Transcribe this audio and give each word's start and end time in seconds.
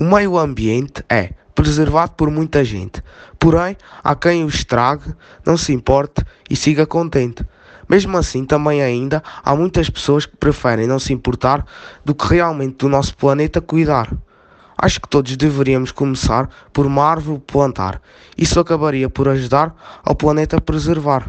O 0.00 0.04
meio 0.04 0.38
ambiente 0.38 1.02
é 1.08 1.32
preservado 1.56 2.12
por 2.12 2.30
muita 2.30 2.64
gente, 2.64 3.02
porém 3.36 3.76
há 4.04 4.14
quem 4.14 4.44
o 4.44 4.48
estrague, 4.48 5.12
não 5.44 5.56
se 5.56 5.72
importe 5.72 6.24
e 6.48 6.54
siga 6.54 6.86
contente. 6.86 7.44
Mesmo 7.88 8.16
assim, 8.16 8.44
também 8.44 8.80
ainda 8.80 9.20
há 9.42 9.56
muitas 9.56 9.90
pessoas 9.90 10.24
que 10.24 10.36
preferem 10.36 10.86
não 10.86 11.00
se 11.00 11.12
importar 11.12 11.66
do 12.04 12.14
que 12.14 12.28
realmente 12.28 12.76
do 12.76 12.88
nosso 12.88 13.16
planeta 13.16 13.60
cuidar. 13.60 14.08
Acho 14.80 15.00
que 15.00 15.08
todos 15.08 15.36
deveríamos 15.36 15.90
começar 15.90 16.48
por 16.72 16.86
uma 16.86 17.04
árvore 17.04 17.42
plantar. 17.44 18.00
Isso 18.36 18.60
acabaria 18.60 19.10
por 19.10 19.28
ajudar 19.28 19.74
ao 20.04 20.14
planeta 20.14 20.58
a 20.58 20.60
preservar. 20.60 21.28